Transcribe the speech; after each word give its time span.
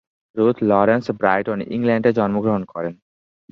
Ruth 0.35 0.57
Lawrence 0.63 1.05
Brighton, 1.11 1.59
ইংল্যান্ডে 1.67 2.11
জন্মগ্রহণ 2.13 2.63
করেন। 2.65 2.93